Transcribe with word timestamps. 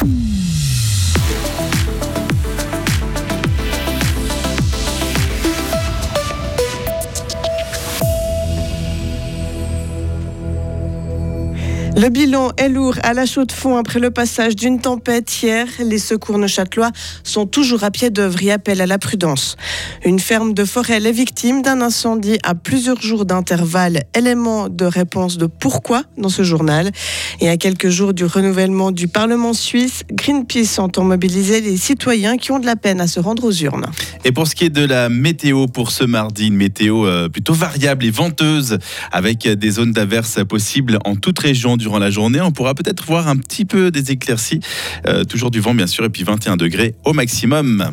Bye. 0.00 0.37
Le 11.96 12.10
bilan 12.10 12.52
est 12.56 12.68
lourd 12.68 12.94
à 13.02 13.12
la 13.12 13.26
chaux 13.26 13.44
de 13.44 13.52
fond 13.52 13.76
après 13.76 13.98
le 13.98 14.10
passage 14.10 14.54
d'une 14.54 14.80
tempête 14.80 15.42
hier. 15.42 15.66
Les 15.80 15.98
secours 15.98 16.38
neuchâtelois 16.38 16.90
sont 17.24 17.46
toujours 17.46 17.82
à 17.82 17.90
pied 17.90 18.10
d'œuvre 18.10 18.40
et 18.42 18.52
appellent 18.52 18.80
à 18.80 18.86
la 18.86 18.98
prudence. 18.98 19.56
Une 20.04 20.20
ferme 20.20 20.54
de 20.54 20.64
forêt 20.64 21.02
est 21.02 21.12
victime 21.12 21.62
d'un 21.62 21.80
incendie 21.80 22.38
à 22.44 22.54
plusieurs 22.54 23.00
jours 23.00 23.24
d'intervalle. 23.24 24.02
Élément 24.14 24.68
de 24.68 24.84
réponse 24.84 25.38
de 25.38 25.46
pourquoi 25.46 26.04
dans 26.16 26.28
ce 26.28 26.42
journal. 26.42 26.90
Et 27.40 27.48
à 27.48 27.56
quelques 27.56 27.88
jours 27.88 28.14
du 28.14 28.24
renouvellement 28.24 28.92
du 28.92 29.08
Parlement 29.08 29.52
suisse, 29.52 30.04
Greenpeace 30.12 30.78
entend 30.78 31.04
mobiliser 31.04 31.60
les 31.60 31.76
citoyens 31.76 32.36
qui 32.36 32.52
ont 32.52 32.60
de 32.60 32.66
la 32.66 32.76
peine 32.76 33.00
à 33.00 33.08
se 33.08 33.18
rendre 33.18 33.44
aux 33.44 33.52
urnes. 33.52 33.86
Et 34.24 34.30
pour 34.30 34.46
ce 34.46 34.54
qui 34.54 34.64
est 34.64 34.70
de 34.70 34.84
la 34.84 35.08
météo 35.08 35.66
pour 35.66 35.90
ce 35.90 36.04
mardi, 36.04 36.46
une 36.46 36.56
météo 36.56 37.06
euh, 37.06 37.28
plutôt 37.28 37.54
variable 37.54 38.04
et 38.04 38.10
venteuse 38.10 38.78
avec 39.10 39.48
des 39.48 39.70
zones 39.70 39.92
d'averses 39.92 40.44
possibles 40.46 40.98
en 41.04 41.16
toute 41.16 41.38
région 41.38 41.76
du 41.76 41.87
durant 41.88 41.98
la 41.98 42.10
journée. 42.10 42.42
On 42.42 42.52
pourra 42.52 42.74
peut-être 42.74 43.02
voir 43.06 43.28
un 43.28 43.36
petit 43.38 43.64
peu 43.64 43.90
des 43.90 44.10
éclaircies, 44.10 44.60
euh, 45.06 45.24
toujours 45.24 45.50
du 45.50 45.60
vent 45.60 45.74
bien 45.74 45.86
sûr, 45.86 46.04
et 46.04 46.10
puis 46.10 46.22
21 46.22 46.58
degrés 46.58 46.94
au 47.06 47.14
maximum. 47.14 47.92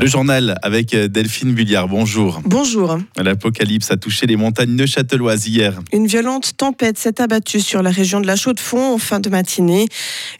Le 0.00 0.06
journal 0.08 0.58
avec 0.62 0.94
euh, 0.94 1.06
Delphine 1.06 1.52
Bulliard. 1.52 1.86
Bonjour. 1.86 2.40
Bonjour. 2.44 2.98
L'apocalypse 3.16 3.90
a 3.90 3.96
touché 3.96 4.26
les 4.26 4.36
montagnes 4.36 4.74
neuchâteloises 4.74 5.46
hier. 5.46 5.78
Une 5.92 6.06
violente 6.06 6.56
tempête 6.56 6.98
s'est 6.98 7.20
abattue 7.20 7.60
sur 7.60 7.82
la 7.82 7.90
région 7.90 8.20
de 8.20 8.26
la 8.26 8.34
Chaux-de-Fonds 8.34 8.94
en 8.94 8.98
fin 8.98 9.20
de 9.20 9.28
matinée. 9.28 9.86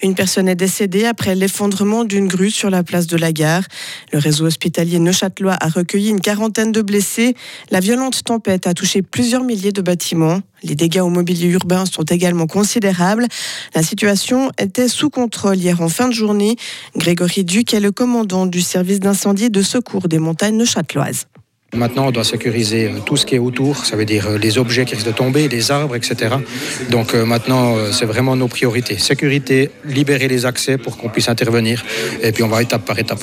Une 0.02 0.15
personne 0.15 0.48
est 0.48 0.57
décédée 0.57 1.05
après 1.05 1.34
l'effondrement 1.34 2.05
d'une 2.05 2.27
grue 2.29 2.51
sur 2.51 2.71
la 2.71 2.82
place 2.82 3.07
de 3.07 3.16
la 3.16 3.30
gare. 3.32 3.62
Le 4.12 4.18
réseau 4.18 4.46
hospitalier 4.46 4.99
neuchâtelois 4.99 5.57
a 5.60 5.68
recueilli 5.68 6.09
une 6.09 6.21
quarantaine 6.21 6.73
de 6.73 6.82
blessés. 6.82 7.37
La 7.71 7.79
violente 7.80 8.24
tempête 8.24 8.66
a 8.66 8.74
touché 8.74 9.02
plusieurs 9.02 9.45
milliers 9.45 9.71
de 9.71 9.82
bâtiments. 9.82 10.40
Les 10.63 10.74
dégâts 10.74 11.01
au 11.01 11.09
mobilier 11.09 11.49
urbain 11.49 11.85
sont 11.87 12.05
également 12.05 12.46
considérables. 12.46 13.27
La 13.74 13.82
situation 13.82 14.51
était 14.59 14.88
sous 14.88 15.10
contrôle 15.10 15.57
hier 15.57 15.80
en 15.80 15.88
fin 15.88 16.09
de 16.09 16.15
journée. 16.15 16.57
Grégory 16.96 17.45
Duc 17.45 17.74
est 17.74 17.80
le 17.80 17.93
commandant 17.93 18.46
du 18.46 18.60
service 18.60 19.01
d'incendie 19.01 19.51
de 19.51 19.63
secours 19.63 20.09
des 20.09 20.18
montagnes 20.18 20.57
neuchâteloises. 20.57 21.27
Maintenant, 21.74 22.09
on 22.09 22.10
doit 22.10 22.24
sécuriser 22.24 22.88
euh, 22.88 22.99
tout 23.07 23.16
ce 23.16 23.24
qui 23.24 23.35
est 23.35 23.38
autour, 23.38 23.87
ça 23.87 23.96
veut 23.96 24.05
dire 24.05 24.27
euh, 24.27 24.37
les 24.37 24.59
objets 24.59 24.85
qui 24.85 24.95
risquent 24.95 25.07
de 25.07 25.13
tomber, 25.13 25.49
les 25.49 25.71
arbres, 25.71 25.96
etc. 25.96 26.37
Donc 26.90 27.15
euh, 27.15 27.24
maintenant, 27.24 27.77
c'est 27.93 28.05
vraiment 28.05 28.37
nos 28.37 28.49
priorités. 28.49 28.99
Sécurité, 28.99 29.71
libérer 29.87 30.29
les 30.29 30.45
accès 30.45 30.77
pour 30.77 30.99
qu'on 30.99 31.09
puisse 31.09 31.30
intervenir. 31.30 31.83
Et 32.23 32.30
puis 32.33 32.43
on 32.43 32.49
va 32.49 32.60
étape 32.60 32.85
par 32.85 32.99
étape. 32.99 33.21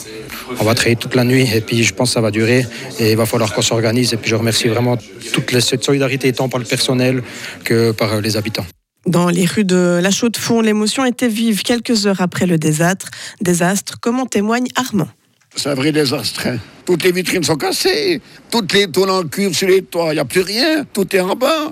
On 0.60 0.64
va 0.64 0.74
travailler 0.74 0.96
toute 0.96 1.16
la 1.16 1.24
nuit 1.24 1.48
et 1.54 1.62
puis 1.62 1.84
je 1.84 1.94
pense 1.94 2.10
que 2.10 2.14
ça 2.14 2.22
va 2.22 2.32
durer 2.32 2.66
et 3.00 3.12
il 3.12 3.18
va 3.18 3.26
falloir 3.26 3.54
qu'on 3.54 3.62
s'organise. 3.62 4.14
Et 4.14 4.18
puis 4.18 4.30
je 4.30 4.36
remercie 4.36 4.68
vraiment 4.68 4.98
toute 5.34 5.60
cette 5.60 5.84
solidarité 5.84 6.32
tant 6.34 6.50
par 6.50 6.60
le 6.60 6.66
personnel 6.66 7.24
que 7.64 7.92
par 7.92 8.22
les 8.22 8.38
habitants. 8.38 8.66
Dans 9.06 9.30
les 9.30 9.46
rues 9.46 9.64
de 9.64 10.00
La 10.02 10.12
Chaux-de-Fonds, 10.12 10.62
l'émotion 10.62 11.06
était 11.06 11.30
vive 11.30 11.64
quelques 11.64 12.06
heures 12.06 12.22
après 12.22 12.46
le 12.46 12.58
désastre. 12.58 13.10
Désastre, 13.42 14.00
comme 14.00 14.20
en 14.20 14.26
témoigne 14.26 14.68
Armand? 14.76 15.08
C'est 15.56 15.70
un 15.70 15.76
vrai 15.76 15.92
désastre. 15.92 16.48
Hein. 16.48 16.58
Toutes 16.86 17.04
les 17.04 17.12
vitrines 17.12 17.44
sont 17.44 17.56
cassées, 17.56 18.22
toutes 18.52 18.74
les 18.74 18.88
tôles 18.88 19.10
en 19.10 19.24
cuivre 19.24 19.56
sur 19.56 19.68
les 19.68 19.82
toits, 19.82 20.10
il 20.12 20.16
n'y 20.16 20.20
a 20.20 20.26
plus 20.26 20.42
rien, 20.42 20.86
tout 20.94 21.16
est 21.16 21.20
en 21.20 21.36
bas. 21.36 21.72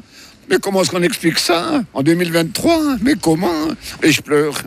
Mais 0.50 0.58
comment 0.58 0.81
est-ce 0.81 0.92
qu'on 0.92 1.03
explique 1.03 1.39
ça 1.39 1.83
en 1.94 2.02
2023 2.02 2.98
Mais 3.02 3.14
comment? 3.22 3.67
Et 4.02 4.11
je 4.11 4.22
pleure. 4.22 4.64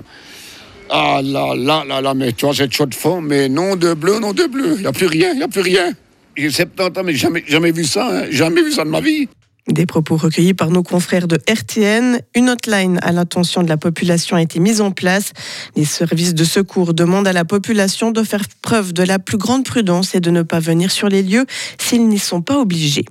Ah 0.92 1.20
là 1.22 1.54
là 1.54 1.84
là 1.86 2.00
là, 2.00 2.14
mais 2.14 2.32
tu 2.32 2.44
vois 2.44 2.54
cette 2.54 2.72
chaude 2.72 2.90
de 2.90 2.94
fond, 2.96 3.20
mais 3.20 3.48
non 3.48 3.76
de 3.76 3.94
bleu, 3.94 4.18
non 4.18 4.32
de 4.32 4.46
bleu, 4.46 4.74
il 4.74 4.80
n'y 4.80 4.86
a 4.86 4.92
plus 4.92 5.06
rien, 5.06 5.30
il 5.32 5.36
n'y 5.36 5.44
a 5.44 5.48
plus 5.48 5.60
rien. 5.60 5.92
J'ai 6.36 6.50
70 6.50 6.98
ans, 6.98 7.02
mais 7.04 7.14
jamais, 7.14 7.44
jamais 7.46 7.70
vu 7.70 7.84
ça, 7.84 8.08
hein. 8.10 8.24
jamais 8.30 8.62
vu 8.62 8.72
ça 8.72 8.84
de 8.84 8.90
ma 8.90 9.00
vie. 9.00 9.28
Des 9.68 9.86
propos 9.86 10.16
recueillis 10.16 10.54
par 10.54 10.70
nos 10.70 10.82
confrères 10.82 11.28
de 11.28 11.38
RTN. 11.48 12.20
Une 12.34 12.50
hotline 12.50 12.98
à 13.02 13.12
l'intention 13.12 13.62
de 13.62 13.68
la 13.68 13.76
population 13.76 14.36
a 14.36 14.42
été 14.42 14.58
mise 14.58 14.80
en 14.80 14.90
place. 14.90 15.32
Les 15.76 15.84
services 15.84 16.34
de 16.34 16.42
secours 16.42 16.92
demandent 16.92 17.28
à 17.28 17.32
la 17.32 17.44
population 17.44 18.10
de 18.10 18.24
faire 18.24 18.42
preuve 18.62 18.92
de 18.92 19.04
la 19.04 19.20
plus 19.20 19.38
grande 19.38 19.64
prudence 19.64 20.16
et 20.16 20.20
de 20.20 20.30
ne 20.30 20.42
pas 20.42 20.58
venir 20.58 20.90
sur 20.90 21.08
les 21.08 21.22
lieux 21.22 21.46
s'ils 21.78 22.08
n'y 22.08 22.18
sont 22.18 22.42
pas 22.42 22.58
obligés. 22.58 23.04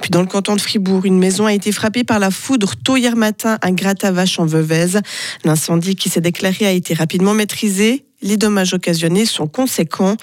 Puis 0.00 0.10
dans 0.10 0.20
le 0.20 0.26
canton 0.26 0.56
de 0.56 0.60
Fribourg, 0.60 1.04
une 1.04 1.18
maison 1.18 1.46
a 1.46 1.52
été 1.52 1.72
frappée 1.72 2.04
par 2.04 2.18
la 2.18 2.30
foudre 2.30 2.74
tôt 2.76 2.96
hier 2.96 3.16
matin 3.16 3.58
à 3.60 3.70
Gratavache 3.70 4.38
en 4.38 4.46
Veuvez. 4.46 5.00
L'incendie 5.44 5.96
qui 5.96 6.08
s'est 6.08 6.20
déclaré 6.20 6.66
a 6.66 6.72
été 6.72 6.94
rapidement 6.94 7.34
maîtrisé. 7.34 8.04
Les 8.20 8.36
dommages 8.36 8.74
occasionnés 8.74 9.26
sont 9.26 9.46
conséquents. 9.46 10.16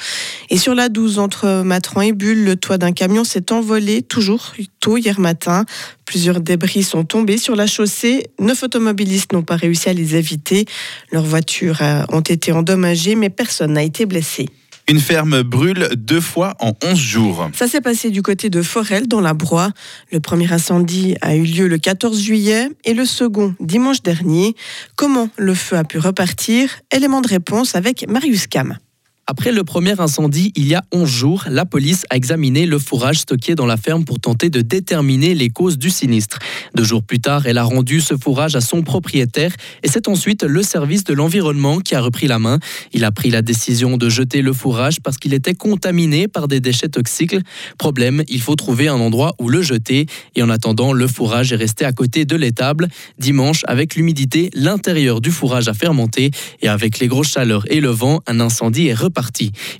Et 0.49 0.57
sur 0.57 0.75
la 0.75 0.89
12 0.89 1.17
entre 1.19 1.63
Matran 1.63 2.01
et 2.01 2.11
Bulle, 2.11 2.43
le 2.43 2.57
toit 2.57 2.77
d'un 2.77 2.91
camion 2.91 3.23
s'est 3.23 3.53
envolé 3.53 4.01
toujours 4.01 4.53
tôt 4.81 4.97
hier 4.97 5.19
matin. 5.19 5.65
Plusieurs 6.03 6.41
débris 6.41 6.83
sont 6.83 7.05
tombés 7.05 7.37
sur 7.37 7.55
la 7.55 7.67
chaussée. 7.67 8.25
Neuf 8.39 8.63
automobilistes 8.63 9.31
n'ont 9.31 9.43
pas 9.43 9.55
réussi 9.55 9.87
à 9.87 9.93
les 9.93 10.15
éviter. 10.15 10.65
Leurs 11.11 11.23
voitures 11.23 11.81
euh, 11.81 12.03
ont 12.09 12.21
été 12.21 12.51
endommagées, 12.51 13.15
mais 13.15 13.29
personne 13.29 13.73
n'a 13.73 13.83
été 13.83 14.05
blessé. 14.05 14.49
Une 14.87 14.99
ferme 14.99 15.41
brûle 15.41 15.89
deux 15.97 16.21
fois 16.21 16.55
en 16.59 16.73
11 16.83 16.95
jours. 16.95 17.49
Ça 17.53 17.67
s'est 17.67 17.81
passé 17.81 18.11
du 18.11 18.21
côté 18.21 18.51
de 18.51 18.61
Forel, 18.61 19.07
dans 19.07 19.21
la 19.21 19.33
Broye. 19.33 19.71
Le 20.11 20.19
premier 20.19 20.51
incendie 20.53 21.15
a 21.21 21.35
eu 21.35 21.43
lieu 21.43 21.67
le 21.67 21.79
14 21.79 22.21
juillet 22.21 22.69
et 22.83 22.93
le 22.93 23.05
second 23.05 23.55
dimanche 23.59 24.03
dernier. 24.03 24.55
Comment 24.95 25.29
le 25.37 25.55
feu 25.55 25.75
a 25.75 25.83
pu 25.83 25.97
repartir? 25.97 26.69
Élément 26.91 27.21
de 27.21 27.27
réponse 27.27 27.75
avec 27.75 28.07
Marius 28.07 28.45
Cam. 28.45 28.77
Après 29.27 29.51
le 29.51 29.63
premier 29.63 29.99
incendie, 29.99 30.51
il 30.55 30.67
y 30.67 30.75
a 30.75 30.83
11 30.91 31.09
jours, 31.09 31.45
la 31.49 31.65
police 31.65 32.05
a 32.11 32.15
examiné 32.15 32.67
le 32.67 32.77
fourrage 32.77 33.21
stocké 33.21 33.55
dans 33.55 33.65
la 33.65 33.75
ferme 33.75 34.05
pour 34.05 34.19
tenter 34.19 34.51
de 34.51 34.61
déterminer 34.61 35.33
les 35.33 35.49
causes 35.49 35.79
du 35.79 35.89
sinistre. 35.89 36.37
Deux 36.75 36.83
jours 36.83 37.01
plus 37.01 37.19
tard, 37.19 37.47
elle 37.47 37.57
a 37.57 37.63
rendu 37.63 38.01
ce 38.01 38.15
fourrage 38.17 38.55
à 38.55 38.61
son 38.61 38.83
propriétaire 38.83 39.51
et 39.81 39.87
c'est 39.87 40.07
ensuite 40.09 40.43
le 40.43 40.61
service 40.61 41.03
de 41.05 41.15
l'environnement 41.15 41.79
qui 41.79 41.95
a 41.95 42.01
repris 42.01 42.27
la 42.27 42.37
main. 42.37 42.59
Il 42.93 43.03
a 43.03 43.11
pris 43.11 43.31
la 43.31 43.41
décision 43.41 43.97
de 43.97 44.09
jeter 44.09 44.43
le 44.43 44.53
fourrage 44.53 45.01
parce 45.01 45.17
qu'il 45.17 45.33
était 45.33 45.55
contaminé 45.55 46.27
par 46.27 46.47
des 46.47 46.59
déchets 46.59 46.89
toxiques. 46.89 47.35
Problème, 47.79 48.23
il 48.27 48.41
faut 48.41 48.55
trouver 48.55 48.89
un 48.89 48.99
endroit 48.99 49.33
où 49.39 49.49
le 49.49 49.63
jeter 49.63 50.05
et 50.35 50.43
en 50.43 50.51
attendant, 50.51 50.93
le 50.93 51.07
fourrage 51.07 51.51
est 51.51 51.55
resté 51.55 51.83
à 51.83 51.93
côté 51.93 52.25
de 52.25 52.35
l'étable. 52.35 52.89
Dimanche, 53.17 53.63
avec 53.65 53.95
l'humidité, 53.95 54.51
l'intérieur 54.53 55.19
du 55.19 55.31
fourrage 55.31 55.67
a 55.67 55.73
fermenté 55.73 56.29
et 56.61 56.67
avec 56.67 56.99
les 56.99 57.07
grosses 57.07 57.31
chaleurs 57.31 57.63
et 57.71 57.79
le 57.79 57.89
vent, 57.89 58.21
un 58.27 58.39
incendie 58.39 58.87
est 58.87 58.93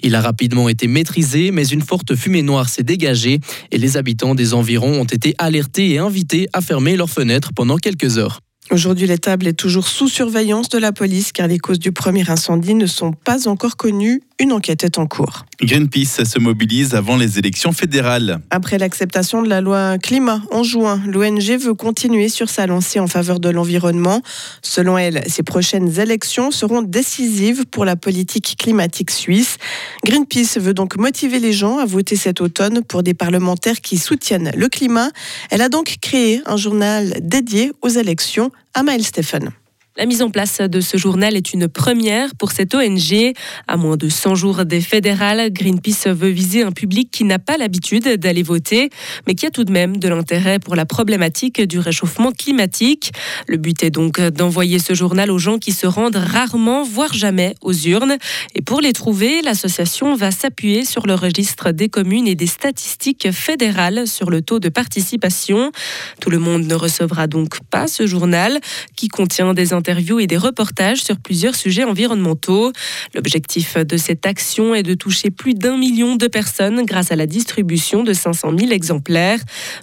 il 0.03 0.16
a 0.16 0.22
rapidement 0.22 0.69
été 0.69 0.88
maîtrisé, 0.88 1.51
mais 1.51 1.66
une 1.68 1.81
forte 1.81 2.16
fumée 2.16 2.41
noire 2.41 2.69
s'est 2.69 2.84
dégagée 2.84 3.40
et 3.72 3.78
les 3.78 3.97
habitants 3.97 4.35
des 4.35 4.53
environs 4.53 5.01
ont 5.01 5.06
été 5.06 5.35
alertés 5.38 5.91
et 5.91 5.97
invités 5.97 6.47
à 6.53 6.62
fermer 6.62 6.96
leurs 6.96 7.09
fenêtres 7.09 7.51
pendant 7.53 7.78
quelques 7.78 8.18
heures. 8.18 8.41
Aujourd'hui, 8.72 9.06
l'étable 9.06 9.46
est 9.46 9.53
toujours 9.53 9.88
sous 9.88 10.09
surveillance 10.09 10.70
de 10.70 10.80
la 10.80 10.92
police 10.92 11.31
car 11.31 11.48
les 11.48 11.59
causes 11.59 11.78
du 11.78 11.92
premier 11.92 12.28
incendie 12.30 12.74
ne 12.74 12.88
sont 12.88 13.12
pas 13.12 13.48
encore 13.48 13.78
connues. 13.78 14.24
Une 14.38 14.52
enquête 14.52 14.84
est 14.84 14.98
en 14.98 15.06
cours. 15.06 15.46
Greenpeace 15.62 16.26
se 16.26 16.40
mobilise 16.40 16.94
avant 16.94 17.16
les 17.16 17.40
élections 17.40 17.72
fédérales. 17.72 18.40
Après 18.50 18.78
l'acceptation 18.78 19.42
de 19.42 19.48
la 19.48 19.62
loi 19.62 19.98
climat 19.98 20.42
en 20.52 20.64
juin, 20.64 21.02
l'ONG 21.08 21.58
veut 21.58 21.74
continuer 21.74 22.28
sur 22.28 22.50
sa 22.50 22.68
lancée 22.68 23.00
en 23.00 23.08
faveur 23.08 23.40
de 23.40 23.48
l'environnement. 23.50 24.22
Selon 24.62 24.98
elle, 24.98 25.24
ces 25.28 25.44
prochaines 25.44 26.00
élections 26.00 26.52
seront 26.52 26.81
décisives 26.81 27.66
pour 27.68 27.86
la 27.86 27.96
politique 27.96 28.56
climatique 28.58 29.12
suisse. 29.12 29.58
Greenpeace 30.04 30.59
veut 30.59 30.74
donc 30.74 30.98
motiver 30.98 31.40
les 31.40 31.54
gens 31.54 31.78
à 31.78 31.86
voter 31.86 32.18
cet 32.18 32.42
automne 32.42 32.84
pour 32.84 33.04
des 33.04 33.14
parlementaires 33.14 33.80
qui 33.80 33.98
soutiennent 33.98 34.52
le 34.58 34.68
climat. 34.68 35.12
Elle 35.50 35.62
a 35.62 35.70
donc 35.70 35.96
créé 36.02 36.42
un 36.46 36.58
journal 36.58 37.16
dédié 37.22 37.72
aux 37.81 37.90
élections 37.90 38.52
Amael 38.75 39.03
Stephen. 39.03 39.65
La 39.97 40.06
mise 40.06 40.22
en 40.22 40.29
place 40.29 40.59
de 40.59 40.81
ce 40.81 40.97
journal 40.97 41.38
est 41.38 41.53
une 41.53 41.69
première 41.69 42.36
pour 42.36 42.51
cette 42.51 42.75
ONG. 42.75 43.31
À 43.65 43.77
moins 43.77 43.95
de 43.95 44.09
100 44.09 44.36
jours 44.36 44.65
des 44.65 44.81
fédérales, 44.81 45.53
Greenpeace 45.53 46.09
veut 46.09 46.31
viser 46.31 46.63
un 46.63 46.74
public 46.74 47.09
qui 47.12 47.24
n'a 47.24 47.39
pas 47.39 47.56
l'habitude 47.56 48.18
d'aller 48.18 48.44
voter, 48.44 48.89
mais 49.25 49.36
qui 49.36 49.45
a 49.45 49.51
tout 49.51 49.63
de 49.63 49.71
même 49.71 49.95
de 49.95 50.09
l'intérêt 50.09 50.59
pour 50.59 50.75
la 50.75 50.86
problématique 50.86 51.62
du 51.62 51.80
réchauffement 51.80 52.33
climatique. 52.33 53.13
Le 53.47 53.56
but 53.56 53.83
est 53.83 53.89
donc 53.89 54.19
d'envoyer 54.19 54.80
ce 54.80 54.94
journal 54.94 55.31
aux 55.31 55.38
gens 55.38 55.59
qui 55.59 55.71
se 55.71 55.88
rendent 55.88 56.18
rarement, 56.18 56.83
voire 56.83 57.13
jamais, 57.13 57.56
aux 57.62 57.71
urnes. 57.71 58.18
Et 58.53 58.62
pour 58.62 58.81
les 58.81 58.91
trouver, 58.91 59.41
l'association 59.44 60.13
va 60.13 60.31
s'appuyer 60.31 60.83
sur 60.83 61.07
le 61.07 61.13
registre 61.13 61.71
des 61.71 61.88
communes 61.88 62.27
et 62.27 62.36
des 62.36 62.48
statistiques 62.48 63.31
fédérales 63.31 64.07
sur 64.07 64.30
le 64.30 64.41
taux 64.41 64.59
de 64.59 64.68
participation. 64.68 65.71
Tout 66.19 66.31
le 66.31 66.39
monde 66.39 66.65
ne 66.65 66.75
recevra 66.75 67.27
donc 67.27 67.62
pas 67.69 67.88
ce 67.88 68.06
journal 68.06 68.59
qui 68.98 69.07
contient 69.07 69.53
des 69.53 69.71
interviews 69.86 70.20
et 70.20 70.26
des 70.26 70.38
reportages 70.38 71.04
sur 71.04 71.20
plusieurs 71.20 71.56
sujets 71.56 71.84
environnementaux. 71.84 72.72
L'objectif 73.14 73.78
de 73.78 73.98
cette 73.98 74.26
action 74.26 74.74
est 74.74 74.82
de 74.82 74.96
toucher 74.96 75.30
plus 75.30 75.54
d'un 75.54 75.78
million 75.78 76.16
de 76.16 76.28
personnes 76.28 76.84
grâce 76.86 77.12
à 77.12 77.16
la 77.16 77.28
distribution 77.28 78.04
de 78.04 78.12
500 78.12 78.58
000 78.58 78.72
exemplaires. 78.72 79.40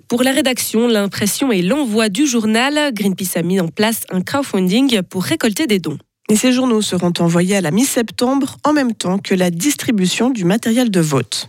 Pour 0.08 0.24
la 0.24 0.32
rédaction, 0.32 0.88
l'impression 0.88 1.52
et 1.52 1.62
l'envoi 1.62 2.08
du 2.08 2.26
journal, 2.26 2.92
Greenpeace 2.92 3.36
a 3.36 3.42
mis 3.42 3.60
en 3.60 3.68
place 3.68 4.00
un 4.10 4.22
crowdfunding 4.22 5.02
pour 5.02 5.22
récolter 5.22 5.68
des 5.68 5.78
dons. 5.78 5.98
Et 6.28 6.34
ces 6.36 6.52
journaux 6.52 6.82
seront 6.82 7.12
envoyés 7.20 7.56
à 7.56 7.60
la 7.60 7.70
mi-septembre 7.70 8.56
en 8.64 8.72
même 8.72 8.94
temps 8.94 9.18
que 9.18 9.34
la 9.34 9.50
distribution 9.50 10.30
du 10.30 10.44
matériel 10.44 10.90
de 10.90 11.00
vote. 11.00 11.48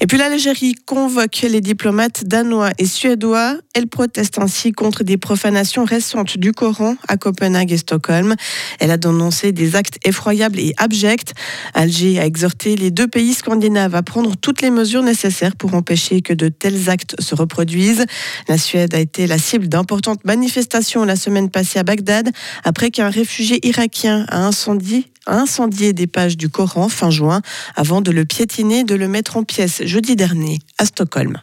Et 0.00 0.06
puis 0.06 0.18
l'Algérie 0.18 0.74
convoque 0.86 1.42
les 1.42 1.60
diplomates 1.60 2.24
danois 2.24 2.70
et 2.78 2.86
suédois. 2.86 3.56
Elle 3.74 3.86
proteste 3.86 4.38
ainsi 4.38 4.72
contre 4.72 5.04
des 5.04 5.16
profanations 5.16 5.84
récentes 5.84 6.38
du 6.38 6.52
Coran 6.52 6.96
à 7.08 7.16
Copenhague 7.16 7.72
et 7.72 7.76
Stockholm. 7.76 8.34
Elle 8.80 8.90
a 8.90 8.96
dénoncé 8.96 9.52
des 9.52 9.76
actes 9.76 9.98
effroyables 10.04 10.58
et 10.58 10.74
abjects. 10.76 11.32
Alger 11.74 12.18
a 12.18 12.26
exhorté 12.26 12.76
les 12.76 12.90
deux 12.90 13.08
pays 13.08 13.34
scandinaves 13.34 13.94
à 13.94 14.02
prendre 14.02 14.36
toutes 14.36 14.62
les 14.62 14.70
mesures 14.70 15.02
nécessaires 15.02 15.56
pour 15.56 15.74
empêcher 15.74 16.22
que 16.22 16.32
de 16.32 16.48
tels 16.48 16.88
actes 16.90 17.20
se 17.20 17.34
reproduisent. 17.34 18.06
La 18.48 18.58
Suède 18.58 18.94
a 18.94 18.98
été 18.98 19.26
la 19.26 19.38
cible 19.38 19.68
d'importantes 19.68 20.24
manifestations 20.24 21.04
la 21.04 21.16
semaine 21.16 21.50
passée 21.50 21.78
à 21.78 21.82
Bagdad 21.82 22.30
après 22.64 22.90
qu'un 22.90 23.10
réfugié 23.10 23.66
irakien 23.66 24.24
a 24.28 24.46
incendié 24.46 25.06
a 25.26 25.36
incendié 25.38 25.92
des 25.92 26.06
pages 26.06 26.36
du 26.36 26.48
Coran 26.48 26.88
fin 26.88 27.10
juin 27.10 27.42
avant 27.76 28.00
de 28.00 28.10
le 28.10 28.24
piétiner, 28.24 28.84
de 28.84 28.94
le 28.94 29.08
mettre 29.08 29.36
en 29.36 29.44
pièces 29.44 29.82
jeudi 29.84 30.16
dernier 30.16 30.58
à 30.78 30.84
Stockholm. 30.84 31.40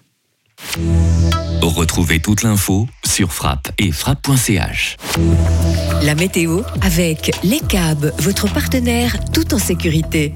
Retrouvez 1.62 2.20
toute 2.20 2.44
l'info 2.44 2.88
sur 3.06 3.34
frappe 3.34 3.72
et 3.78 3.92
frappe.ch. 3.92 4.98
La 6.04 6.16
météo 6.16 6.62
avec 6.82 7.32
Les 7.44 7.60
Cabs, 7.60 8.14
votre 8.20 8.52
partenaire 8.52 9.18
tout 9.32 9.54
en 9.54 9.60
sécurité. 9.60 10.34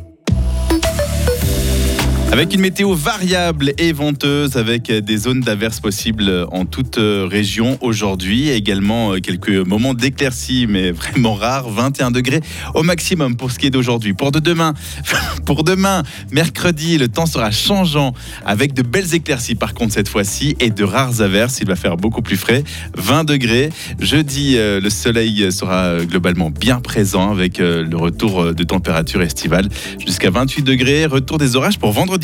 Avec 2.33 2.55
une 2.55 2.61
météo 2.61 2.95
variable 2.95 3.73
et 3.77 3.93
venteuse, 3.93 4.57
avec 4.57 4.91
des 4.91 5.17
zones 5.17 5.41
d'averses 5.41 5.79
possibles 5.79 6.47
en 6.51 6.65
toute 6.65 6.97
région 6.97 7.77
aujourd'hui. 7.79 8.49
Également 8.49 9.13
quelques 9.21 9.51
moments 9.51 9.93
d'éclaircie, 9.93 10.65
mais 10.67 10.89
vraiment 10.89 11.35
rares. 11.35 11.69
21 11.69 12.09
degrés 12.09 12.41
au 12.73 12.81
maximum 12.81 13.35
pour 13.35 13.51
ce 13.51 13.59
qui 13.59 13.67
est 13.67 13.69
d'aujourd'hui. 13.69 14.15
Pour 14.15 14.31
de 14.31 14.39
demain, 14.39 14.73
pour 15.45 15.63
demain, 15.63 16.01
mercredi, 16.31 16.97
le 16.97 17.07
temps 17.07 17.27
sera 17.27 17.51
changeant 17.51 18.15
avec 18.47 18.73
de 18.73 18.81
belles 18.81 19.13
éclaircies 19.13 19.53
par 19.53 19.75
contre 19.75 19.93
cette 19.93 20.09
fois-ci 20.09 20.55
et 20.59 20.71
de 20.71 20.83
rares 20.83 21.21
averses. 21.21 21.59
Il 21.61 21.67
va 21.67 21.75
faire 21.75 21.97
beaucoup 21.97 22.23
plus 22.23 22.37
frais. 22.37 22.63
20 22.97 23.25
degrés. 23.25 23.69
Jeudi, 23.99 24.55
le 24.57 24.89
soleil 24.89 25.51
sera 25.51 26.03
globalement 26.03 26.49
bien 26.49 26.79
présent 26.79 27.29
avec 27.29 27.59
le 27.59 27.95
retour 27.95 28.55
de 28.55 28.63
température 28.63 29.21
estivale 29.21 29.69
jusqu'à 30.03 30.31
28 30.31 30.63
degrés. 30.63 31.05
Retour 31.05 31.37
des 31.37 31.55
orages 31.55 31.77
pour 31.77 31.91
vendredi 31.91 32.22